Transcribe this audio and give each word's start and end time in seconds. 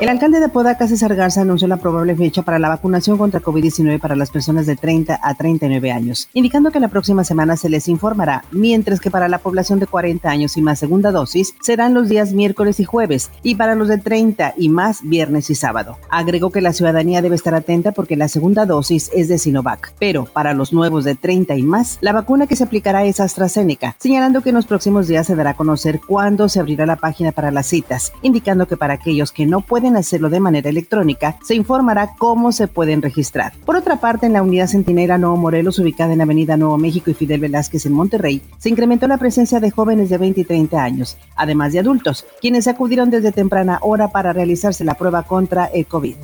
El 0.00 0.08
alcalde 0.08 0.40
de 0.40 0.48
Podaca, 0.48 0.88
César 0.88 1.14
Garza, 1.14 1.42
anunció 1.42 1.68
la 1.68 1.76
probable 1.76 2.16
fecha 2.16 2.40
para 2.40 2.58
la 2.58 2.70
vacunación 2.70 3.18
contra 3.18 3.42
COVID-19 3.42 4.00
para 4.00 4.16
las 4.16 4.30
personas 4.30 4.64
de 4.64 4.74
30 4.74 5.20
a 5.22 5.34
39 5.34 5.92
años, 5.92 6.30
indicando 6.32 6.70
que 6.70 6.80
la 6.80 6.88
próxima 6.88 7.22
semana 7.22 7.58
se 7.58 7.68
les 7.68 7.86
informará, 7.86 8.44
mientras 8.50 8.98
que 8.98 9.10
para 9.10 9.28
la 9.28 9.40
población 9.40 9.78
de 9.78 9.86
40 9.86 10.26
años 10.30 10.56
y 10.56 10.62
más 10.62 10.78
segunda 10.78 11.10
dosis 11.10 11.54
serán 11.60 11.92
los 11.92 12.08
días 12.08 12.32
miércoles 12.32 12.80
y 12.80 12.84
jueves, 12.84 13.30
y 13.42 13.56
para 13.56 13.74
los 13.74 13.88
de 13.88 13.98
30 13.98 14.54
y 14.56 14.70
más 14.70 15.02
viernes 15.02 15.50
y 15.50 15.54
sábado. 15.54 15.98
Agregó 16.08 16.48
que 16.48 16.62
la 16.62 16.72
ciudadanía 16.72 17.20
debe 17.20 17.36
estar 17.36 17.54
atenta 17.54 17.92
porque 17.92 18.16
la 18.16 18.28
segunda 18.28 18.64
dosis 18.64 19.10
es 19.14 19.28
de 19.28 19.36
Sinovac, 19.36 19.92
pero 19.98 20.24
para 20.24 20.54
los 20.54 20.72
nuevos 20.72 21.04
de 21.04 21.14
30 21.14 21.56
y 21.56 21.62
más, 21.62 21.98
la 22.00 22.14
vacuna 22.14 22.46
que 22.46 22.56
se 22.56 22.64
aplicará 22.64 23.04
es 23.04 23.20
AstraZeneca, 23.20 23.96
señalando 23.98 24.40
que 24.40 24.48
en 24.48 24.54
los 24.54 24.66
próximos 24.66 25.08
días 25.08 25.26
se 25.26 25.36
dará 25.36 25.50
a 25.50 25.56
conocer 25.56 26.00
cuándo 26.00 26.48
se 26.48 26.58
abrirá 26.58 26.86
la 26.86 26.96
página 26.96 27.32
para 27.32 27.50
las 27.50 27.66
citas, 27.66 28.14
indicando 28.22 28.66
que 28.66 28.78
para 28.78 28.94
aquellos 28.94 29.30
que 29.30 29.44
no 29.44 29.60
pueden 29.60 29.89
hacerlo 29.96 30.30
de 30.30 30.40
manera 30.40 30.70
electrónica, 30.70 31.36
se 31.42 31.54
informará 31.54 32.14
cómo 32.18 32.52
se 32.52 32.68
pueden 32.68 33.02
registrar. 33.02 33.52
Por 33.64 33.76
otra 33.76 34.00
parte, 34.00 34.26
en 34.26 34.32
la 34.32 34.42
unidad 34.42 34.68
Centinela 34.68 35.18
Nuevo 35.18 35.36
Morelos, 35.36 35.78
ubicada 35.78 36.12
en 36.12 36.20
Avenida 36.20 36.56
Nuevo 36.56 36.78
México 36.78 37.10
y 37.10 37.14
Fidel 37.14 37.40
Velázquez 37.40 37.86
en 37.86 37.92
Monterrey, 37.92 38.42
se 38.58 38.68
incrementó 38.68 39.06
la 39.06 39.18
presencia 39.18 39.60
de 39.60 39.70
jóvenes 39.70 40.10
de 40.10 40.18
20 40.18 40.40
y 40.40 40.44
30 40.44 40.82
años, 40.82 41.16
además 41.36 41.72
de 41.72 41.80
adultos, 41.80 42.26
quienes 42.40 42.68
acudieron 42.68 43.10
desde 43.10 43.32
temprana 43.32 43.78
hora 43.82 44.08
para 44.08 44.32
realizarse 44.32 44.84
la 44.84 44.94
prueba 44.94 45.22
contra 45.22 45.66
el 45.66 45.86
COVID. 45.86 46.14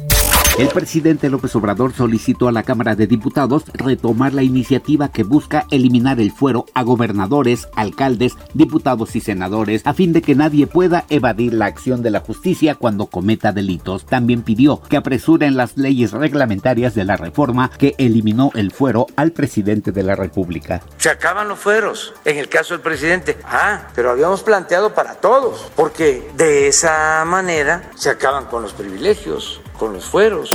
El 0.58 0.68
presidente 0.68 1.28
López 1.28 1.54
Obrador 1.54 1.92
solicitó 1.92 2.48
a 2.48 2.52
la 2.52 2.62
Cámara 2.62 2.96
de 2.96 3.06
Diputados 3.06 3.64
retomar 3.74 4.32
la 4.32 4.42
iniciativa 4.42 5.10
que 5.10 5.22
busca 5.22 5.66
eliminar 5.70 6.18
el 6.18 6.32
fuero 6.32 6.64
a 6.72 6.82
gobernadores, 6.82 7.68
alcaldes, 7.76 8.36
diputados 8.54 9.16
y 9.16 9.20
senadores 9.20 9.82
a 9.84 9.92
fin 9.92 10.14
de 10.14 10.22
que 10.22 10.34
nadie 10.34 10.66
pueda 10.66 11.04
evadir 11.10 11.52
la 11.52 11.66
acción 11.66 12.02
de 12.02 12.10
la 12.10 12.20
justicia 12.20 12.74
cuando 12.74 13.08
cometa 13.08 13.52
delitos. 13.52 14.06
También 14.06 14.40
pidió 14.40 14.80
que 14.80 14.96
apresuren 14.96 15.58
las 15.58 15.76
leyes 15.76 16.12
reglamentarias 16.12 16.94
de 16.94 17.04
la 17.04 17.18
reforma 17.18 17.70
que 17.76 17.94
eliminó 17.98 18.50
el 18.54 18.72
fuero 18.72 19.08
al 19.14 19.32
presidente 19.32 19.92
de 19.92 20.04
la 20.04 20.16
República. 20.16 20.80
Se 20.96 21.10
acaban 21.10 21.48
los 21.48 21.58
fueros 21.58 22.14
en 22.24 22.38
el 22.38 22.48
caso 22.48 22.72
del 22.72 22.80
presidente. 22.80 23.36
Ah, 23.44 23.88
pero 23.94 24.10
habíamos 24.10 24.42
planteado 24.42 24.94
para 24.94 25.16
todos, 25.16 25.70
porque 25.76 26.30
de 26.38 26.68
esa 26.68 27.22
manera 27.26 27.90
se 27.94 28.08
acaban 28.08 28.46
con 28.46 28.62
los 28.62 28.72
privilegios 28.72 29.60
con 29.78 29.92
los 29.92 30.06
fueros. 30.06 30.50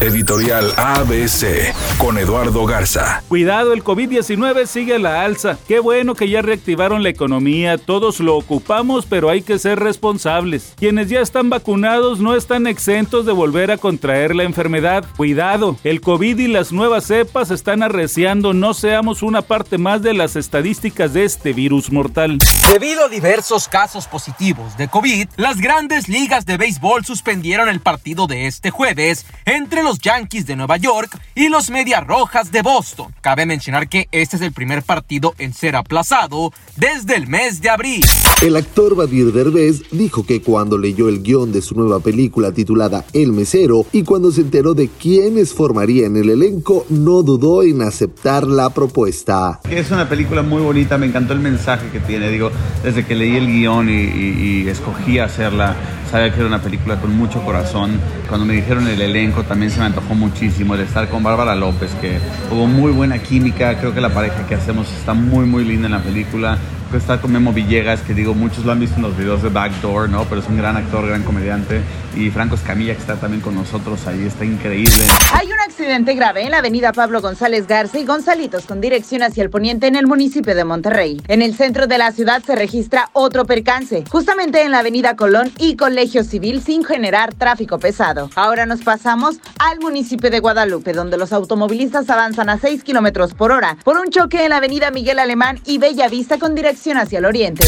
Editorial 0.00 0.72
ABC 0.76 1.74
con 1.98 2.16
Eduardo 2.16 2.64
Garza. 2.64 3.22
Cuidado, 3.28 3.72
el 3.72 3.84
COVID-19 3.84 4.66
sigue 4.66 4.94
a 4.94 4.98
la 4.98 5.22
alza. 5.22 5.58
Qué 5.68 5.78
bueno 5.78 6.14
que 6.14 6.28
ya 6.28 6.40
reactivaron 6.40 7.02
la 7.02 7.10
economía, 7.10 7.76
todos 7.76 8.20
lo 8.20 8.36
ocupamos, 8.36 9.04
pero 9.06 9.28
hay 9.28 9.42
que 9.42 9.58
ser 9.58 9.78
responsables. 9.78 10.72
Quienes 10.76 11.08
ya 11.08 11.20
están 11.20 11.50
vacunados 11.50 12.20
no 12.20 12.34
están 12.34 12.66
exentos 12.66 13.26
de 13.26 13.32
volver 13.32 13.70
a 13.70 13.76
contraer 13.76 14.34
la 14.34 14.44
enfermedad. 14.44 15.04
Cuidado, 15.16 15.76
el 15.84 16.00
COVID 16.00 16.38
y 16.38 16.48
las 16.48 16.72
nuevas 16.72 17.04
cepas 17.04 17.50
están 17.50 17.82
arreciando, 17.82 18.54
no 18.54 18.72
seamos 18.74 19.22
una 19.22 19.42
parte 19.42 19.78
más 19.78 20.02
de 20.02 20.14
las 20.14 20.36
estadísticas 20.36 21.12
de 21.12 21.24
este 21.24 21.52
virus 21.52 21.92
mortal. 21.92 22.38
Debido 22.72 23.04
a 23.04 23.08
diversos 23.08 23.68
casos 23.68 24.06
positivos 24.06 24.76
de 24.76 24.88
COVID, 24.88 25.28
las 25.36 25.58
grandes 25.58 26.08
ligas 26.08 26.46
de 26.46 26.56
béisbol 26.56 27.04
suspendieron 27.04 27.68
el 27.68 27.80
partido 27.80 28.26
de 28.26 28.46
este 28.46 28.59
jueves 28.68 29.24
entre 29.46 29.82
los 29.82 29.98
Yankees 29.98 30.44
de 30.44 30.56
Nueva 30.56 30.76
York 30.76 31.18
y 31.34 31.48
los 31.48 31.70
Medias 31.70 32.06
Rojas 32.06 32.52
de 32.52 32.60
Boston. 32.60 33.14
Cabe 33.22 33.46
mencionar 33.46 33.88
que 33.88 34.08
este 34.12 34.36
es 34.36 34.42
el 34.42 34.52
primer 34.52 34.82
partido 34.82 35.34
en 35.38 35.54
ser 35.54 35.76
aplazado 35.76 36.52
desde 36.76 37.16
el 37.16 37.26
mes 37.26 37.62
de 37.62 37.70
abril. 37.70 38.04
El 38.42 38.56
actor 38.56 38.94
Badir 38.94 39.32
Derbez 39.32 39.84
dijo 39.90 40.26
que 40.26 40.42
cuando 40.42 40.76
leyó 40.76 41.08
el 41.08 41.22
guion 41.22 41.52
de 41.52 41.62
su 41.62 41.74
nueva 41.74 42.00
película 42.00 42.52
titulada 42.52 43.04
El 43.14 43.32
Mesero 43.32 43.86
y 43.92 44.02
cuando 44.02 44.30
se 44.32 44.42
enteró 44.42 44.74
de 44.74 44.88
quiénes 44.88 45.54
formarían 45.54 46.16
el 46.16 46.28
elenco, 46.28 46.84
no 46.90 47.22
dudó 47.22 47.62
en 47.62 47.82
aceptar 47.82 48.46
la 48.46 48.70
propuesta. 48.70 49.60
Es 49.70 49.90
una 49.90 50.08
película 50.08 50.42
muy 50.42 50.60
bonita, 50.60 50.98
me 50.98 51.06
encantó 51.06 51.32
el 51.32 51.40
mensaje 51.40 51.88
que 51.90 52.00
tiene, 52.00 52.28
digo, 52.28 52.50
desde 52.82 53.06
que 53.06 53.14
leí 53.14 53.36
el 53.36 53.46
guion 53.46 53.88
y, 53.88 53.92
y 53.92 54.68
escogí 54.68 55.18
hacerla, 55.18 55.76
sabía 56.10 56.32
que 56.32 56.38
era 56.38 56.46
una 56.46 56.60
película 56.60 57.00
con 57.00 57.16
mucho 57.16 57.42
corazón. 57.44 58.00
Cuando 58.28 58.46
me 58.46 58.54
dijeron 58.54 58.86
el 58.88 59.00
elenco 59.00 59.44
también 59.44 59.70
se 59.70 59.78
me 59.78 59.86
antojó 59.86 60.14
muchísimo 60.14 60.74
el 60.74 60.80
estar 60.80 61.08
con 61.08 61.22
Bárbara 61.22 61.54
López, 61.54 61.90
que 62.00 62.18
hubo 62.50 62.66
muy 62.66 62.92
buena 62.92 63.18
química, 63.18 63.78
creo 63.78 63.94
que 63.94 64.00
la 64.00 64.10
pareja 64.10 64.46
que 64.46 64.54
hacemos 64.54 64.88
está 64.92 65.14
muy 65.14 65.46
muy 65.46 65.64
linda 65.64 65.86
en 65.86 65.92
la 65.92 66.02
película 66.02 66.58
estar 66.96 67.20
con 67.20 67.32
Memo 67.32 67.52
Villegas, 67.52 68.00
que 68.00 68.14
digo, 68.14 68.34
muchos 68.34 68.64
lo 68.64 68.72
han 68.72 68.80
visto 68.80 68.96
en 68.96 69.02
los 69.02 69.16
videos 69.16 69.42
de 69.42 69.48
Backdoor, 69.48 70.08
¿no? 70.08 70.24
Pero 70.24 70.40
es 70.40 70.48
un 70.48 70.56
gran 70.56 70.76
actor, 70.76 71.06
gran 71.06 71.22
comediante. 71.22 71.80
Y 72.16 72.30
Franco 72.30 72.56
Escamilla, 72.56 72.94
que 72.94 73.00
está 73.00 73.16
también 73.16 73.40
con 73.40 73.54
nosotros 73.54 74.06
ahí, 74.06 74.24
está 74.24 74.44
increíble. 74.44 75.04
Hay 75.32 75.46
un 75.52 75.60
accidente 75.80 76.14
grave 76.14 76.42
en 76.42 76.50
la 76.50 76.58
avenida 76.58 76.92
Pablo 76.92 77.22
González 77.22 77.66
Garza 77.66 77.98
y 77.98 78.04
Gonzalitos 78.04 78.66
con 78.66 78.82
dirección 78.82 79.22
hacia 79.22 79.42
el 79.42 79.48
poniente 79.48 79.86
en 79.86 79.96
el 79.96 80.06
municipio 80.06 80.54
de 80.54 80.62
Monterrey. 80.62 81.22
En 81.26 81.40
el 81.40 81.54
centro 81.54 81.86
de 81.86 81.96
la 81.96 82.12
ciudad 82.12 82.42
se 82.42 82.54
registra 82.54 83.08
otro 83.14 83.46
percance, 83.46 84.04
justamente 84.10 84.60
en 84.60 84.72
la 84.72 84.80
avenida 84.80 85.16
Colón 85.16 85.50
y 85.56 85.76
Colegio 85.76 86.22
Civil 86.22 86.62
sin 86.62 86.84
generar 86.84 87.32
tráfico 87.32 87.78
pesado. 87.78 88.28
Ahora 88.34 88.66
nos 88.66 88.82
pasamos 88.82 89.36
al 89.58 89.80
municipio 89.80 90.28
de 90.28 90.40
Guadalupe, 90.40 90.92
donde 90.92 91.16
los 91.16 91.32
automovilistas 91.32 92.10
avanzan 92.10 92.50
a 92.50 92.58
6 92.58 92.84
kilómetros 92.84 93.32
por 93.32 93.50
hora 93.50 93.78
por 93.82 93.96
un 93.96 94.10
choque 94.10 94.44
en 94.44 94.50
la 94.50 94.58
avenida 94.58 94.90
Miguel 94.90 95.18
Alemán 95.18 95.60
y 95.64 95.78
Bella 95.78 96.08
Vista 96.08 96.38
con 96.38 96.54
dirección 96.54 96.98
hacia 96.98 97.20
el 97.20 97.24
oriente. 97.24 97.64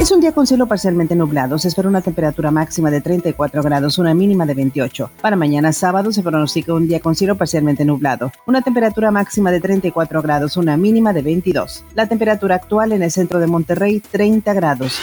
Es 0.00 0.10
un 0.10 0.20
día 0.20 0.32
con 0.32 0.46
cielo 0.46 0.66
parcialmente 0.66 1.16
nublado. 1.16 1.58
Se 1.58 1.68
espera 1.68 1.88
una 1.88 2.02
temperatura 2.02 2.50
máxima 2.50 2.90
de 2.90 3.00
34 3.00 3.62
grados, 3.62 3.96
una 3.96 4.12
mínima 4.12 4.44
de 4.44 4.52
28. 4.52 5.10
Para 5.22 5.36
mañana 5.36 5.72
sábado 5.72 6.12
se 6.12 6.22
pronostica 6.22 6.74
un 6.74 6.86
día 6.86 7.00
con 7.00 7.14
cielo 7.16 7.36
nublado. 7.60 8.32
Una 8.46 8.62
temperatura 8.62 9.10
máxima 9.10 9.50
de 9.50 9.60
34 9.60 10.22
grados, 10.22 10.56
una 10.56 10.76
mínima 10.76 11.12
de 11.12 11.22
22. 11.22 11.84
La 11.94 12.06
temperatura 12.06 12.56
actual 12.56 12.92
en 12.92 13.02
el 13.02 13.10
centro 13.10 13.40
de 13.40 13.46
Monterrey, 13.46 14.00
30 14.00 14.52
grados. 14.54 14.98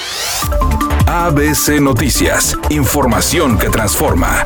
ABC 1.07 1.79
Noticias. 1.81 2.57
Información 2.69 3.57
que 3.57 3.69
transforma. 3.69 4.43